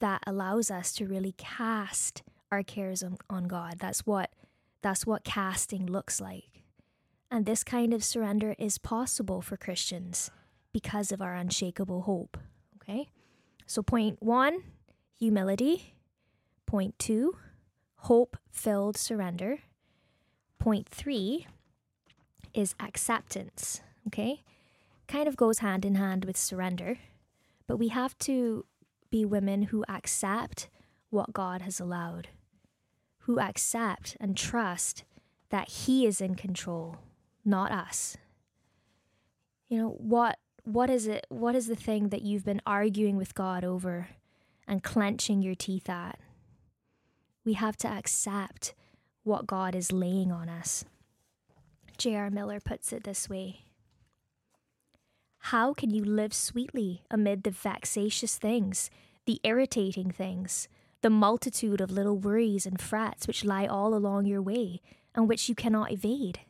that 0.00 0.22
allows 0.26 0.70
us 0.70 0.92
to 0.92 1.06
really 1.06 1.34
cast 1.36 2.22
our 2.50 2.62
cares 2.62 3.02
on, 3.02 3.16
on 3.28 3.44
God. 3.44 3.76
That's 3.78 4.06
what 4.06 4.30
that's 4.82 5.06
what 5.06 5.24
casting 5.24 5.86
looks 5.86 6.20
like. 6.20 6.64
And 7.30 7.46
this 7.46 7.62
kind 7.62 7.94
of 7.94 8.02
surrender 8.02 8.54
is 8.58 8.78
possible 8.78 9.40
for 9.40 9.56
Christians 9.56 10.30
because 10.72 11.12
of 11.12 11.22
our 11.22 11.34
unshakable 11.34 12.02
hope. 12.02 12.36
Okay? 12.76 13.08
So, 13.66 13.82
point 13.82 14.16
one, 14.20 14.62
humility. 15.16 15.94
Point 16.66 16.98
two, 16.98 17.36
hope 17.96 18.36
filled 18.50 18.96
surrender. 18.96 19.58
Point 20.58 20.88
three 20.88 21.46
is 22.54 22.74
acceptance. 22.80 23.80
Okay? 24.06 24.42
Kind 25.06 25.28
of 25.28 25.36
goes 25.36 25.58
hand 25.58 25.84
in 25.84 25.96
hand 25.96 26.24
with 26.24 26.36
surrender, 26.36 26.98
but 27.66 27.76
we 27.76 27.88
have 27.88 28.16
to 28.18 28.64
be 29.10 29.24
women 29.24 29.64
who 29.64 29.84
accept 29.88 30.68
what 31.10 31.32
God 31.32 31.62
has 31.62 31.80
allowed 31.80 32.28
who 33.30 33.38
accept 33.38 34.16
and 34.18 34.36
trust 34.36 35.04
that 35.50 35.68
He 35.68 36.04
is 36.04 36.20
in 36.20 36.34
control, 36.34 36.96
not 37.44 37.70
us. 37.70 38.16
You 39.68 39.78
know, 39.78 39.88
what 39.98 40.40
what 40.64 40.90
is 40.90 41.06
it 41.06 41.26
what 41.28 41.54
is 41.54 41.68
the 41.68 41.76
thing 41.76 42.08
that 42.08 42.22
you've 42.22 42.44
been 42.44 42.60
arguing 42.66 43.16
with 43.16 43.36
God 43.36 43.64
over 43.64 44.08
and 44.66 44.82
clenching 44.82 45.42
your 45.42 45.54
teeth 45.54 45.88
at? 45.88 46.18
We 47.44 47.52
have 47.52 47.76
to 47.78 47.88
accept 47.88 48.74
what 49.22 49.46
God 49.46 49.76
is 49.76 49.92
laying 49.92 50.32
on 50.32 50.48
us. 50.48 50.84
J.R. 51.98 52.30
Miller 52.30 52.58
puts 52.58 52.92
it 52.92 53.04
this 53.04 53.28
way 53.28 53.60
How 55.38 55.72
can 55.72 55.90
you 55.90 56.04
live 56.04 56.34
sweetly 56.34 57.02
amid 57.12 57.44
the 57.44 57.52
vexatious 57.52 58.38
things, 58.38 58.90
the 59.24 59.40
irritating 59.44 60.10
things, 60.10 60.66
the 61.02 61.10
multitude 61.10 61.80
of 61.80 61.90
little 61.90 62.18
worries 62.18 62.66
and 62.66 62.80
frets 62.80 63.26
which 63.26 63.44
lie 63.44 63.66
all 63.66 63.94
along 63.94 64.26
your 64.26 64.42
way 64.42 64.80
and 65.14 65.28
which 65.28 65.48
you 65.48 65.54
cannot 65.54 65.92
evade. 65.92 66.40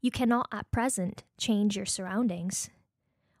You 0.00 0.10
cannot 0.10 0.48
at 0.52 0.70
present 0.70 1.24
change 1.38 1.76
your 1.76 1.86
surroundings. 1.86 2.68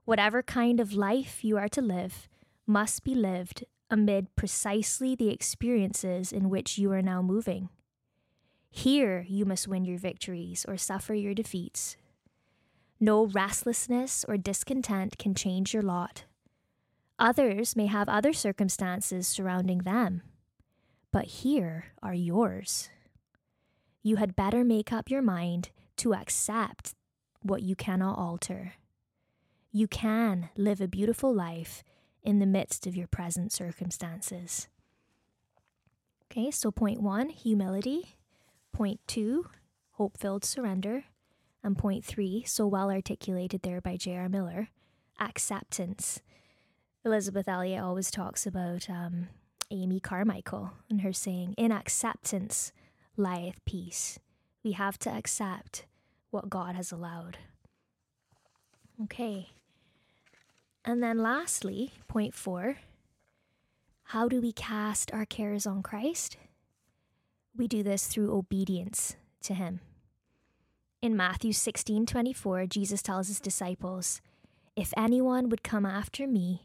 Whatever 0.04 0.42
kind 0.42 0.80
of 0.80 0.92
life 0.92 1.44
you 1.44 1.56
are 1.56 1.68
to 1.68 1.82
live 1.82 2.28
must 2.66 3.04
be 3.04 3.14
lived 3.14 3.64
amid 3.90 4.34
precisely 4.34 5.14
the 5.14 5.28
experiences 5.28 6.32
in 6.32 6.48
which 6.48 6.78
you 6.78 6.90
are 6.92 7.02
now 7.02 7.20
moving. 7.20 7.68
Here 8.70 9.24
you 9.28 9.44
must 9.44 9.68
win 9.68 9.84
your 9.84 9.98
victories 9.98 10.64
or 10.66 10.76
suffer 10.76 11.14
your 11.14 11.34
defeats. 11.34 11.96
No 12.98 13.26
restlessness 13.26 14.24
or 14.26 14.36
discontent 14.36 15.18
can 15.18 15.34
change 15.34 15.74
your 15.74 15.82
lot. 15.82 16.24
Others 17.24 17.74
may 17.74 17.86
have 17.86 18.06
other 18.10 18.34
circumstances 18.34 19.26
surrounding 19.26 19.78
them, 19.78 20.20
but 21.10 21.24
here 21.24 21.86
are 22.02 22.12
yours. 22.12 22.90
You 24.02 24.16
had 24.16 24.36
better 24.36 24.62
make 24.62 24.92
up 24.92 25.10
your 25.10 25.22
mind 25.22 25.70
to 25.96 26.12
accept 26.12 26.94
what 27.40 27.62
you 27.62 27.76
cannot 27.76 28.18
alter. 28.18 28.74
You 29.72 29.88
can 29.88 30.50
live 30.54 30.82
a 30.82 30.86
beautiful 30.86 31.34
life 31.34 31.82
in 32.22 32.40
the 32.40 32.46
midst 32.46 32.86
of 32.86 32.94
your 32.94 33.06
present 33.06 33.52
circumstances. 33.52 34.68
Okay, 36.26 36.50
so 36.50 36.70
point 36.70 37.00
one, 37.00 37.30
humility. 37.30 38.16
Point 38.70 39.00
two, 39.06 39.46
hope 39.92 40.18
filled 40.18 40.44
surrender. 40.44 41.04
And 41.62 41.78
point 41.78 42.04
three, 42.04 42.44
so 42.46 42.66
well 42.66 42.90
articulated 42.90 43.62
there 43.62 43.80
by 43.80 43.96
J.R. 43.96 44.28
Miller, 44.28 44.68
acceptance. 45.18 46.20
Elisabeth 47.04 47.48
Elliot 47.48 47.82
always 47.82 48.10
talks 48.10 48.46
about 48.46 48.88
um, 48.88 49.28
Amy 49.70 50.00
Carmichael 50.00 50.72
and 50.88 51.02
her 51.02 51.12
saying, 51.12 51.54
In 51.58 51.70
acceptance 51.70 52.72
lieth 53.16 53.62
peace. 53.66 54.18
We 54.62 54.72
have 54.72 54.98
to 55.00 55.10
accept 55.10 55.84
what 56.30 56.48
God 56.48 56.74
has 56.74 56.90
allowed. 56.90 57.36
Okay. 59.02 59.50
And 60.84 61.02
then 61.02 61.18
lastly, 61.18 61.92
point 62.08 62.34
four 62.34 62.76
how 64.08 64.28
do 64.28 64.40
we 64.40 64.52
cast 64.52 65.12
our 65.12 65.24
cares 65.24 65.66
on 65.66 65.82
Christ? 65.82 66.36
We 67.56 67.66
do 67.66 67.82
this 67.82 68.06
through 68.06 68.34
obedience 68.34 69.16
to 69.42 69.54
Him. 69.54 69.80
In 71.02 71.16
Matthew 71.16 71.52
16 71.52 72.06
24, 72.06 72.66
Jesus 72.66 73.02
tells 73.02 73.28
his 73.28 73.40
disciples, 73.40 74.20
If 74.76 74.92
anyone 74.96 75.48
would 75.48 75.62
come 75.62 75.84
after 75.84 76.26
me, 76.26 76.62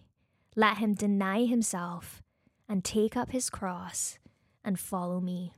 let 0.60 0.80
him 0.80 0.94
deny 0.94 1.46
himself 1.46 2.22
and 2.68 2.84
take 2.84 3.16
up 3.16 3.32
his 3.32 3.50
cross 3.50 4.20
and 4.62 4.78
follow 4.78 5.22
me. 5.22 5.54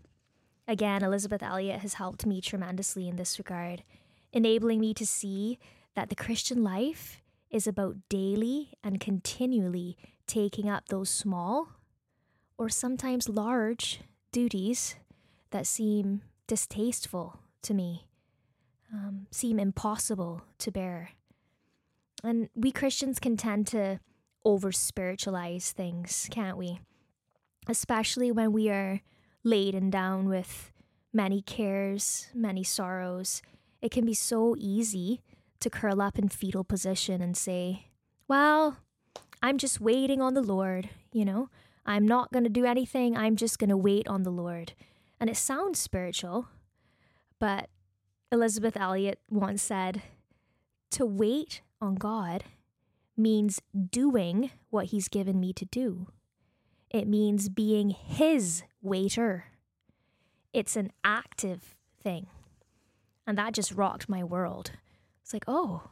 Again, 0.67 1.03
Elisabeth 1.03 1.41
Elliot 1.41 1.79
has 1.79 1.95
helped 1.95 2.27
me 2.27 2.39
tremendously 2.39 3.07
in 3.07 3.15
this 3.15 3.39
regard, 3.39 3.81
enabling 4.31 4.79
me 4.79 4.93
to 4.93 5.03
see 5.07 5.57
that 5.95 6.09
the 6.09 6.15
Christian 6.15 6.63
life 6.63 7.19
is 7.49 7.65
about 7.65 7.97
daily 8.09 8.73
and 8.83 8.99
continually 8.99 9.97
taking 10.27 10.69
up 10.69 10.89
those 10.89 11.09
small 11.09 11.69
or 12.59 12.69
sometimes 12.69 13.27
large 13.27 14.01
duties 14.31 14.97
that 15.49 15.65
seem 15.65 16.21
distasteful 16.45 17.39
to 17.63 17.73
me, 17.73 18.05
um, 18.93 19.25
seem 19.31 19.57
impossible 19.57 20.43
to 20.59 20.69
bear. 20.69 21.09
And 22.23 22.49
we 22.53 22.71
Christians 22.71 23.17
can 23.17 23.35
tend 23.35 23.65
to 23.69 23.99
over 24.43 24.71
spiritualize 24.71 25.71
things, 25.71 26.27
can't 26.31 26.57
we? 26.57 26.79
Especially 27.67 28.31
when 28.31 28.51
we 28.51 28.69
are 28.69 29.01
laden 29.43 29.89
down 29.89 30.27
with 30.27 30.71
many 31.13 31.41
cares, 31.41 32.27
many 32.33 32.63
sorrows. 32.63 33.41
It 33.81 33.91
can 33.91 34.05
be 34.05 34.13
so 34.13 34.55
easy 34.57 35.21
to 35.59 35.69
curl 35.69 36.01
up 36.01 36.17
in 36.17 36.29
fetal 36.29 36.63
position 36.63 37.21
and 37.21 37.37
say, 37.37 37.87
Well, 38.27 38.77
I'm 39.41 39.57
just 39.57 39.81
waiting 39.81 40.21
on 40.21 40.33
the 40.33 40.41
Lord, 40.41 40.89
you 41.11 41.25
know? 41.25 41.49
I'm 41.85 42.07
not 42.07 42.31
going 42.31 42.43
to 42.43 42.49
do 42.49 42.65
anything. 42.65 43.17
I'm 43.17 43.35
just 43.35 43.57
going 43.57 43.69
to 43.69 43.77
wait 43.77 44.07
on 44.07 44.23
the 44.23 44.29
Lord. 44.29 44.73
And 45.19 45.29
it 45.29 45.37
sounds 45.37 45.79
spiritual, 45.79 46.47
but 47.39 47.69
Elisabeth 48.31 48.77
Elliot 48.77 49.19
once 49.29 49.61
said, 49.61 50.01
To 50.91 51.05
wait 51.05 51.61
on 51.81 51.95
God 51.95 52.43
means 53.21 53.61
doing 53.89 54.51
what 54.69 54.87
He's 54.87 55.07
given 55.07 55.39
me 55.39 55.53
to 55.53 55.65
do. 55.65 56.07
It 56.89 57.07
means 57.07 57.49
being 57.49 57.91
His 57.91 58.63
waiter. 58.81 59.45
It's 60.53 60.75
an 60.75 60.91
active 61.03 61.77
thing. 62.01 62.27
And 63.25 63.37
that 63.37 63.53
just 63.53 63.71
rocked 63.71 64.09
my 64.09 64.23
world. 64.23 64.71
It's 65.21 65.33
like, 65.33 65.45
oh, 65.47 65.89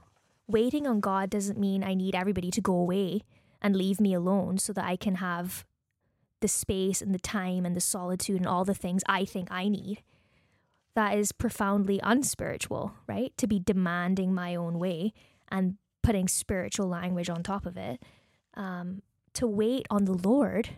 waiting 0.47 0.87
on 0.87 0.99
God 0.99 1.29
doesn't 1.29 1.59
mean 1.59 1.83
I 1.83 1.93
need 1.93 2.15
everybody 2.15 2.51
to 2.51 2.61
go 2.61 2.73
away 2.73 3.21
and 3.61 3.75
leave 3.75 4.01
me 4.01 4.13
alone 4.13 4.57
so 4.57 4.73
that 4.73 4.85
I 4.85 4.95
can 4.95 5.15
have 5.15 5.65
the 6.41 6.47
space 6.47 7.01
and 7.01 7.13
the 7.13 7.19
time 7.19 7.65
and 7.65 7.75
the 7.75 7.81
solitude 7.81 8.37
and 8.37 8.47
all 8.47 8.65
the 8.65 8.73
things 8.73 9.03
I 9.07 9.25
think 9.25 9.49
I 9.51 9.67
need. 9.67 10.01
That 10.95 11.17
is 11.17 11.31
profoundly 11.31 11.99
unspiritual, 12.03 12.93
right? 13.07 13.31
To 13.37 13.47
be 13.47 13.59
demanding 13.59 14.33
my 14.33 14.55
own 14.55 14.79
way 14.79 15.13
and 15.49 15.77
putting 16.09 16.27
spiritual 16.27 16.87
language 16.87 17.29
on 17.29 17.43
top 17.43 17.67
of 17.67 17.77
it. 17.77 18.01
Um, 18.55 19.03
to 19.35 19.45
wait 19.45 19.85
on 19.91 20.05
the 20.05 20.13
Lord 20.13 20.69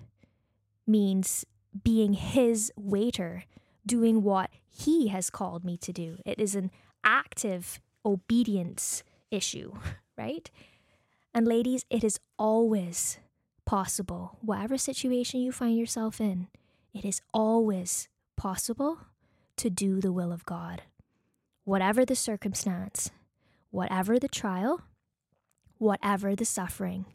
means 0.86 1.46
being 1.86 2.12
His 2.12 2.70
waiter, 2.76 3.46
doing 3.86 4.24
what 4.24 4.50
He 4.68 5.08
has 5.08 5.30
called 5.30 5.64
me 5.64 5.78
to 5.78 5.94
do. 5.94 6.18
It 6.26 6.38
is 6.38 6.54
an 6.54 6.70
active 7.06 7.80
obedience 8.06 9.04
issue, 9.32 9.72
right? 10.18 10.52
And 11.34 11.48
ladies, 11.48 11.86
it 11.90 12.04
is 12.04 12.20
always 12.38 13.18
possible, 13.64 14.38
whatever 14.42 14.78
situation 14.78 15.40
you 15.40 15.54
find 15.54 15.78
yourself 15.78 16.20
in, 16.20 16.48
it 16.94 17.06
is 17.06 17.22
always 17.34 18.10
possible 18.36 18.98
to 19.56 19.70
do 19.70 20.02
the 20.02 20.12
will 20.12 20.34
of 20.34 20.46
God. 20.46 20.82
Whatever 21.64 22.04
the 22.04 22.18
circumstance, 22.18 23.12
whatever 23.70 24.20
the 24.20 24.28
trial, 24.28 24.82
whatever 25.82 26.36
the 26.36 26.46
suffering, 26.46 27.06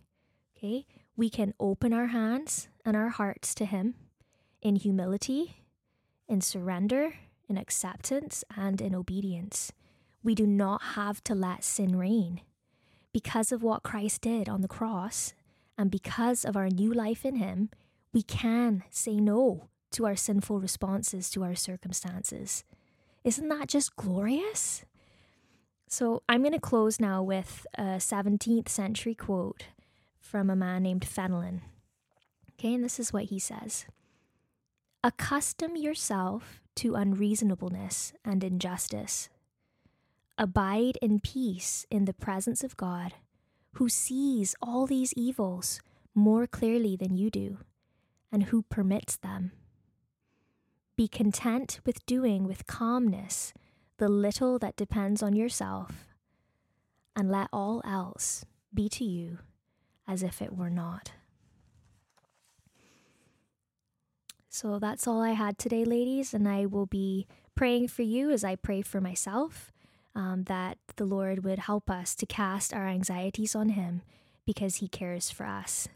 okay, 0.57 0.85
we 1.17 1.31
can 1.31 1.55
open 1.61 1.93
our 1.93 2.09
hands 2.09 2.69
and 2.85 2.97
our 2.97 3.11
hearts 3.11 3.55
to 3.55 3.65
Him 3.65 3.95
in 4.61 4.75
humility, 4.75 5.63
in 6.29 6.41
surrender, 6.41 7.15
in 7.49 7.57
acceptance, 7.57 8.43
and 8.57 8.81
in 8.81 8.93
obedience. 8.93 9.71
We 10.25 10.35
do 10.35 10.49
not 10.49 10.83
have 10.83 11.23
to 11.25 11.35
let 11.35 11.63
sin 11.63 11.97
reign. 11.97 12.41
Because 13.13 13.53
of 13.53 13.63
what 13.63 13.85
Christ 13.85 14.23
did 14.23 14.49
on 14.49 14.63
the 14.63 14.69
cross, 14.69 15.33
and 15.79 15.89
because 15.89 16.45
of 16.45 16.57
our 16.57 16.69
new 16.69 16.93
life 16.93 17.25
in 17.25 17.37
Him, 17.37 17.71
we 18.13 18.23
can 18.23 18.83
say 18.91 19.15
no 19.15 19.69
to 19.93 20.07
our 20.07 20.17
sinful 20.17 20.59
responses 20.59 21.31
to 21.31 21.45
our 21.45 21.55
circumstances. 21.55 22.65
Isn't 23.23 23.49
that 23.49 23.69
just 23.69 23.95
glorious? 23.95 24.85
So 25.89 26.23
I'm 26.29 26.43
going 26.43 26.53
to 26.53 26.61
close 26.61 26.99
now 26.99 27.23
with 27.23 27.67
a 27.75 27.99
17th 27.99 28.69
century 28.69 29.15
quote 29.15 29.67
from 30.19 30.51
a 30.51 30.57
man 30.57 30.83
named 30.83 31.07
Fenelon. 31.07 31.61
Okay, 32.53 32.75
and 32.75 32.85
this 32.85 32.99
is 32.99 33.13
what 33.13 33.25
he 33.25 33.39
says 33.39 33.87
Accustom 35.05 35.77
yourself 35.77 36.61
to 36.77 36.95
unreasonableness 36.95 38.13
and 38.25 38.43
injustice 38.43 39.29
Abide 40.39 40.99
in 41.01 41.21
peace 41.21 41.87
in 41.91 42.05
the 42.05 42.13
presence 42.13 42.63
of 42.63 42.77
God, 42.77 43.15
who 43.75 43.89
sees 43.89 44.55
all 44.61 44.87
these 44.87 45.15
evils 45.17 45.81
more 46.15 46.47
clearly 46.47 46.95
than 46.95 47.17
you 47.17 47.31
do, 47.31 47.59
and 48.31 48.45
who 48.45 48.63
permits 48.63 49.17
them. 49.17 49.53
Be 50.95 51.09
content 51.09 51.81
with 51.87 52.05
doing 52.05 52.47
with 52.47 52.67
calmness 52.67 53.55
the 53.99 54.09
little 54.09 54.59
that 54.59 54.77
depends 54.77 55.23
on 55.23 55.35
yourself, 55.35 56.09
and 57.15 57.31
let 57.31 57.49
all 57.53 57.83
else 57.85 58.45
be 58.73 58.89
to 58.91 59.05
you 59.05 59.39
as 60.07 60.23
if 60.23 60.43
it 60.43 60.55
were 60.57 60.71
not. 60.71 61.13
So 64.49 64.79
that's 64.79 65.07
all 65.07 65.21
I 65.21 65.33
had 65.33 65.59
today, 65.59 65.85
ladies, 65.85 66.33
and 66.33 66.49
I 66.49 66.67
will 66.67 66.87
be 66.87 67.27
praying 67.55 67.89
for 67.89 68.03
you 68.03 68.31
as 68.31 68.45
I 68.45 68.57
pray 68.57 68.81
for 68.83 69.01
myself 69.01 69.73
um, 70.15 70.45
that 70.45 70.79
the 70.97 71.05
Lord 71.05 71.45
would 71.45 71.59
help 71.59 71.91
us 71.91 72.15
to 72.15 72.27
cast 72.27 72.73
our 72.73 72.87
anxieties 72.87 73.55
on 73.55 73.71
Him 73.71 74.01
because 74.47 74.77
He 74.77 74.89
cares 74.89 75.31
for 75.31 75.45
us. 75.45 75.89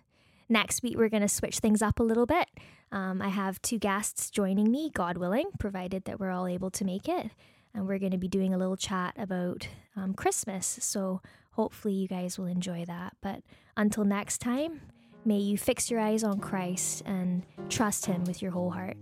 Next 0.48 0.82
week, 0.82 0.98
we're 0.98 1.08
going 1.08 1.22
to 1.22 1.28
switch 1.28 1.60
things 1.60 1.80
up 1.80 1.98
a 1.98 2.02
little 2.02 2.26
bit. 2.26 2.48
Um, 2.92 3.22
I 3.22 3.28
have 3.28 3.62
two 3.62 3.78
guests 3.78 4.30
joining 4.30 4.70
me, 4.70 4.90
God 4.92 5.16
willing, 5.16 5.46
provided 5.58 6.04
that 6.04 6.20
we're 6.20 6.32
all 6.32 6.46
able 6.46 6.70
to 6.72 6.84
make 6.84 7.08
it. 7.08 7.30
And 7.74 7.86
we're 7.86 7.98
going 7.98 8.12
to 8.12 8.18
be 8.18 8.28
doing 8.28 8.52
a 8.52 8.58
little 8.58 8.76
chat 8.76 9.14
about 9.16 9.68
um, 9.96 10.14
Christmas. 10.14 10.78
So 10.80 11.20
hopefully, 11.52 11.94
you 11.94 12.08
guys 12.08 12.38
will 12.38 12.46
enjoy 12.46 12.84
that. 12.86 13.16
But 13.20 13.42
until 13.76 14.04
next 14.04 14.38
time, 14.38 14.80
may 15.24 15.38
you 15.38 15.56
fix 15.56 15.90
your 15.90 16.00
eyes 16.00 16.24
on 16.24 16.40
Christ 16.40 17.02
and 17.06 17.44
trust 17.68 18.06
Him 18.06 18.24
with 18.24 18.42
your 18.42 18.50
whole 18.52 18.70
heart. 18.70 18.96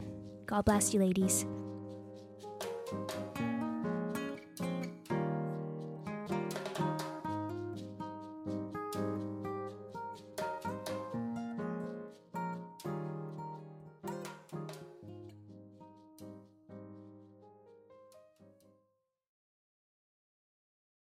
God 0.46 0.64
bless 0.64 0.92
you, 0.92 1.00
ladies. 1.00 1.46